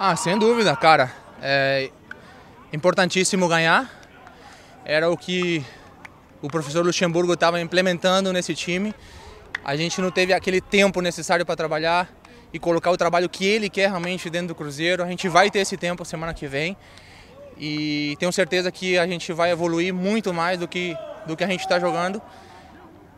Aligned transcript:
Ah, 0.00 0.14
sem 0.14 0.38
dúvida, 0.38 0.76
cara. 0.76 1.12
É 1.42 1.90
importantíssimo 2.72 3.48
ganhar. 3.48 3.90
Era 4.84 5.10
o 5.10 5.16
que 5.16 5.64
o 6.40 6.46
professor 6.46 6.86
Luxemburgo 6.86 7.32
estava 7.32 7.60
implementando 7.60 8.32
nesse 8.32 8.54
time. 8.54 8.94
A 9.64 9.74
gente 9.74 10.00
não 10.00 10.12
teve 10.12 10.32
aquele 10.32 10.60
tempo 10.60 11.00
necessário 11.00 11.44
para 11.44 11.56
trabalhar 11.56 12.08
e 12.52 12.60
colocar 12.60 12.92
o 12.92 12.96
trabalho 12.96 13.28
que 13.28 13.44
ele 13.44 13.68
quer 13.68 13.88
realmente 13.88 14.30
dentro 14.30 14.48
do 14.48 14.54
Cruzeiro. 14.54 15.02
A 15.02 15.08
gente 15.08 15.28
vai 15.28 15.50
ter 15.50 15.58
esse 15.58 15.76
tempo 15.76 16.04
semana 16.04 16.32
que 16.32 16.46
vem 16.46 16.76
e 17.58 18.14
tenho 18.20 18.32
certeza 18.32 18.70
que 18.70 18.96
a 18.96 19.04
gente 19.04 19.32
vai 19.32 19.50
evoluir 19.50 19.92
muito 19.92 20.32
mais 20.32 20.60
do 20.60 20.68
que, 20.68 20.96
do 21.26 21.36
que 21.36 21.42
a 21.42 21.48
gente 21.48 21.62
está 21.62 21.80
jogando. 21.80 22.22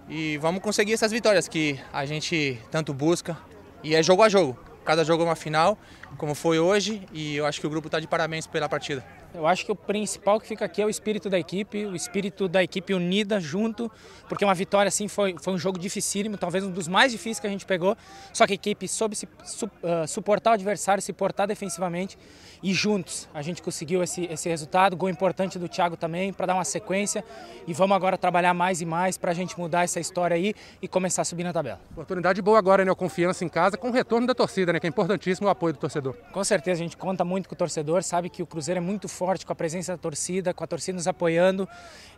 E 0.09 0.39
vamos 0.39 0.63
conseguir 0.63 0.95
essas 0.95 1.13
vitórias 1.13 1.47
que 1.47 1.79
a 1.93 2.07
gente 2.07 2.59
tanto 2.71 2.95
busca. 2.95 3.37
E 3.85 3.95
é 3.95 4.03
jogo 4.03 4.23
a 4.23 4.31
jogo. 4.31 4.70
Cada 4.85 5.05
jogo 5.05 5.23
é 5.23 5.27
uma 5.27 5.37
final, 5.37 5.79
como 6.17 6.35
foi 6.35 6.59
hoje, 6.59 7.07
e 7.13 7.37
eu 7.37 7.47
acho 7.47 7.61
que 7.61 7.67
o 7.67 7.71
grupo 7.71 7.89
está 7.89 8.01
de 8.01 8.07
parabéns 8.07 8.47
pela 8.47 8.69
partida. 8.69 9.05
Eu 9.33 9.47
acho 9.47 9.65
que 9.65 9.71
o 9.71 9.77
principal 9.77 10.41
que 10.41 10.47
fica 10.47 10.65
aqui 10.65 10.83
é 10.83 10.87
o 10.87 10.91
espírito 10.91 11.31
da 11.31 11.39
equipe, 11.39 11.87
o 11.87 11.95
espírito 11.95 12.49
da 12.49 12.63
equipe 12.63 12.93
unida 12.93 13.39
junto, 13.39 13.91
porque 14.29 14.45
uma 14.45 14.55
vitória 14.55 14.89
assim 14.89 15.07
foi, 15.07 15.37
foi 15.41 15.55
um 15.55 15.59
jogo 15.59 15.79
dificílimo, 15.79 16.37
talvez 16.37 16.65
um 16.65 16.71
dos 16.71 16.89
mais 16.89 17.13
difíceis 17.13 17.39
que 17.39 17.47
a 17.47 17.51
gente 17.51 17.65
pegou, 17.65 17.97
só 18.33 18.47
que 18.47 18.53
a 18.53 18.55
equipe 18.55 18.89
soube 18.89 19.15
se, 19.15 19.29
su, 19.45 19.67
uh, 19.67 20.07
suportar 20.07 20.51
o 20.51 20.55
adversário, 20.55 21.01
se 21.03 21.13
portar 21.13 21.47
defensivamente 21.47 22.19
e 22.63 22.75
juntos 22.75 23.29
a 23.33 23.41
gente 23.41 23.63
conseguiu 23.63 24.03
esse, 24.03 24.25
esse 24.25 24.49
resultado, 24.49 24.97
gol 24.97 25.09
importante 25.09 25.59
do 25.59 25.69
Thiago 25.69 25.97
também 25.97 26.33
para 26.33 26.47
dar 26.47 26.55
uma 26.55 26.65
sequência 26.65 27.25
e 27.67 27.73
vamos 27.73 27.97
agora 27.97 28.19
trabalhar 28.19 28.53
mais 28.53 28.81
e 28.81 28.85
mais 28.85 29.17
para 29.17 29.31
a 29.31 29.35
gente 29.35 29.59
mudar 29.59 29.85
essa 29.85 30.01
história 30.01 30.35
aí 30.35 30.55
e 30.83 30.89
começar 30.89 31.23
a 31.23 31.25
subir 31.25 31.45
na 31.45 31.53
tabela. 31.53 31.81
Oportunidade 31.93 32.43
boa 32.43 32.59
agora, 32.59 32.85
né? 32.85 32.95
Confiança 32.95 33.45
em 33.45 33.49
casa 33.49 33.79
com 33.79 33.89
o 33.89 33.93
retorno 33.93 34.27
da 34.27 34.35
torcida, 34.35 34.73
né? 34.73 34.81
Que 34.81 34.87
é 34.87 34.91
importantíssimo 34.91 35.47
o 35.47 35.51
apoio 35.51 35.73
do 35.73 35.79
torcedor. 35.79 36.17
Com 36.33 36.45
certeza, 36.45 36.81
a 36.81 36.85
gente 36.85 36.97
conta 36.97 37.25
muito 37.25 37.49
com 37.49 37.55
o 37.55 37.59
torcedor, 37.59 38.03
sabe 38.03 38.29
que 38.29 38.43
o 38.43 38.47
Cruzeiro 38.47 38.79
é 38.79 38.81
muito 38.81 39.09
forte 39.09 39.20
com 39.47 39.53
a 39.53 39.55
presença 39.55 39.93
da 39.93 39.99
torcida, 39.99 40.55
com 40.55 40.65
a 40.65 40.67
torcida 40.67 40.97
nos 40.97 41.07
apoiando. 41.07 41.69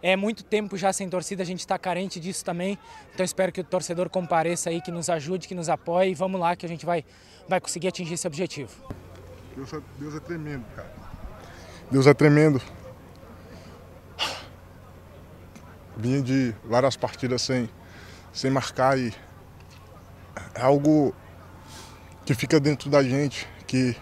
É 0.02 0.16
muito 0.16 0.44
tempo 0.44 0.76
já 0.76 0.92
sem 0.92 1.08
torcida, 1.08 1.42
a 1.42 1.46
gente 1.46 1.60
está 1.60 1.78
carente 1.78 2.20
disso 2.20 2.44
também. 2.44 2.78
Então 3.12 3.24
espero 3.24 3.50
que 3.52 3.60
o 3.60 3.64
torcedor 3.64 4.08
compareça 4.08 4.70
aí, 4.70 4.80
que 4.80 4.90
nos 4.90 5.08
ajude, 5.08 5.48
que 5.48 5.54
nos 5.54 5.68
apoie 5.68 6.10
e 6.10 6.14
vamos 6.14 6.40
lá 6.40 6.54
que 6.56 6.64
a 6.64 6.68
gente 6.68 6.86
vai, 6.86 7.04
vai 7.48 7.60
conseguir 7.60 7.88
atingir 7.88 8.14
esse 8.14 8.26
objetivo. 8.26 8.70
Deus 9.56 9.72
é, 9.72 9.80
Deus 9.98 10.14
é 10.14 10.20
tremendo, 10.20 10.64
cara. 10.74 10.90
Deus 11.90 12.06
é 12.06 12.14
tremendo. 12.14 12.60
Vinha 15.96 16.22
de 16.22 16.54
várias 16.64 16.96
partidas 16.96 17.42
sem, 17.42 17.68
sem 18.32 18.50
marcar 18.50 18.98
e 18.98 19.12
é 20.54 20.62
algo 20.62 21.14
que 22.24 22.34
fica 22.34 22.58
dentro 22.58 22.88
da 22.88 23.02
gente, 23.02 23.46
que 23.66 23.96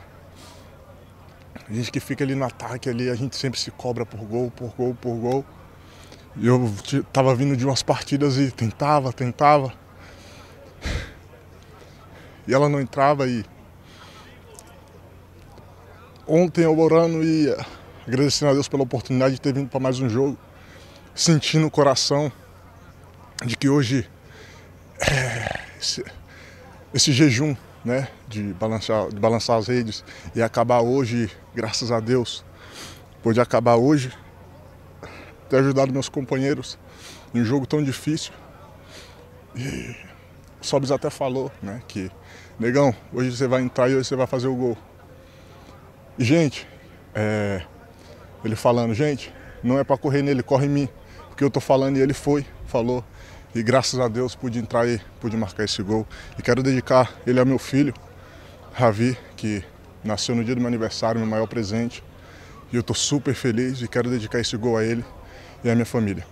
a 1.70 1.72
gente 1.72 1.92
que 1.92 2.00
fica 2.00 2.24
ali 2.24 2.34
no 2.34 2.44
ataque 2.44 2.90
ali, 2.90 3.08
a 3.08 3.14
gente 3.14 3.36
sempre 3.36 3.58
se 3.58 3.70
cobra 3.70 4.04
por 4.04 4.18
gol, 4.20 4.50
por 4.50 4.74
gol, 4.76 4.92
por 4.92 5.14
gol. 5.14 5.44
E 6.36 6.44
eu 6.44 6.68
tava 7.12 7.32
vindo 7.32 7.56
de 7.56 7.64
umas 7.64 7.80
partidas 7.80 8.36
e 8.38 8.50
tentava, 8.50 9.12
tentava. 9.12 9.72
E 12.48 12.52
ela 12.52 12.68
não 12.68 12.80
entrava 12.80 13.28
e 13.28 13.44
ontem 16.26 16.64
eu 16.64 16.76
orando 16.76 17.22
e 17.22 17.54
agradecendo 18.04 18.50
a 18.50 18.54
Deus 18.54 18.66
pela 18.66 18.82
oportunidade 18.82 19.34
de 19.34 19.40
ter 19.40 19.54
vindo 19.54 19.68
para 19.68 19.78
mais 19.78 20.00
um 20.00 20.08
jogo, 20.08 20.36
sentindo 21.14 21.68
o 21.68 21.70
coração 21.70 22.32
de 23.46 23.56
que 23.56 23.68
hoje 23.68 24.10
é, 25.00 25.60
esse, 25.80 26.04
esse 26.92 27.12
jejum 27.12 27.54
né, 27.84 28.08
de, 28.28 28.52
balançar, 28.54 29.08
de 29.08 29.18
balançar 29.18 29.56
as 29.56 29.68
redes 29.68 30.04
e 30.34 30.42
acabar 30.42 30.80
hoje, 30.80 31.30
graças 31.54 31.90
a 31.90 32.00
Deus, 32.00 32.44
pôde 33.22 33.40
acabar 33.40 33.76
hoje, 33.76 34.12
ter 35.48 35.58
ajudado 35.58 35.92
meus 35.92 36.08
companheiros 36.08 36.78
em 37.34 37.40
um 37.40 37.44
jogo 37.44 37.66
tão 37.66 37.82
difícil. 37.82 38.32
E 39.54 39.96
o 40.60 40.64
Sobis 40.64 40.90
até 40.90 41.10
falou 41.10 41.50
né, 41.62 41.82
que, 41.88 42.10
negão, 42.58 42.94
hoje 43.12 43.36
você 43.36 43.46
vai 43.46 43.62
entrar 43.62 43.88
e 43.88 43.94
hoje 43.94 44.08
você 44.08 44.16
vai 44.16 44.26
fazer 44.26 44.48
o 44.48 44.54
gol. 44.54 44.78
E, 46.18 46.24
gente, 46.24 46.68
é, 47.14 47.62
ele 48.44 48.54
falando, 48.54 48.94
gente, 48.94 49.32
não 49.62 49.78
é 49.78 49.84
para 49.84 49.96
correr 49.96 50.22
nele, 50.22 50.42
corre 50.42 50.66
em 50.66 50.70
mim. 50.70 50.88
Porque 51.28 51.42
eu 51.42 51.50
tô 51.50 51.60
falando 51.60 51.96
e 51.96 52.00
ele 52.00 52.12
foi, 52.12 52.44
falou. 52.66 53.04
E 53.54 53.62
graças 53.62 53.98
a 53.98 54.06
Deus 54.06 54.36
pude 54.36 54.58
entrar 54.58 54.86
e 54.88 55.00
pude 55.20 55.36
marcar 55.36 55.64
esse 55.64 55.82
gol. 55.82 56.06
E 56.38 56.42
quero 56.42 56.62
dedicar 56.62 57.12
ele 57.26 57.40
ao 57.40 57.46
meu 57.46 57.58
filho, 57.58 57.92
Ravi, 58.72 59.18
que 59.36 59.64
nasceu 60.04 60.34
no 60.34 60.44
dia 60.44 60.54
do 60.54 60.60
meu 60.60 60.68
aniversário, 60.68 61.20
meu 61.20 61.28
maior 61.28 61.46
presente. 61.46 62.02
E 62.72 62.76
eu 62.76 62.80
estou 62.80 62.94
super 62.94 63.34
feliz 63.34 63.82
e 63.82 63.88
quero 63.88 64.08
dedicar 64.08 64.38
esse 64.38 64.56
gol 64.56 64.76
a 64.76 64.84
ele 64.84 65.04
e 65.64 65.70
à 65.70 65.74
minha 65.74 65.86
família. 65.86 66.24